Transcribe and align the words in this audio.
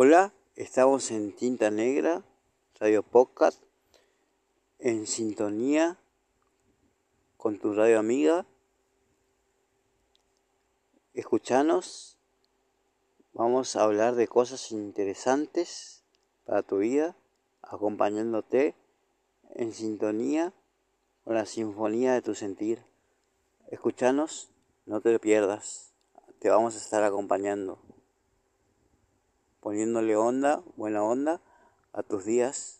Hola, 0.00 0.32
estamos 0.54 1.10
en 1.10 1.34
Tinta 1.34 1.72
Negra, 1.72 2.22
Radio 2.78 3.02
Podcast, 3.02 3.60
en 4.78 5.08
sintonía 5.08 5.98
con 7.36 7.58
tu 7.58 7.74
radio 7.74 7.98
amiga. 7.98 8.46
Escuchanos, 11.14 12.16
vamos 13.32 13.74
a 13.74 13.82
hablar 13.82 14.14
de 14.14 14.28
cosas 14.28 14.70
interesantes 14.70 16.04
para 16.44 16.62
tu 16.62 16.78
vida, 16.78 17.16
acompañándote 17.62 18.76
en 19.56 19.74
sintonía 19.74 20.52
con 21.24 21.34
la 21.34 21.44
sinfonía 21.44 22.14
de 22.14 22.22
tu 22.22 22.36
sentir. 22.36 22.84
Escuchanos, 23.66 24.48
no 24.86 25.00
te 25.00 25.10
lo 25.10 25.18
pierdas, 25.20 25.92
te 26.38 26.50
vamos 26.50 26.76
a 26.76 26.78
estar 26.78 27.02
acompañando 27.02 27.80
poniéndole 29.68 30.16
onda, 30.16 30.62
buena 30.76 31.02
onda 31.02 31.42
a 31.92 32.02
tus 32.02 32.24
días 32.24 32.77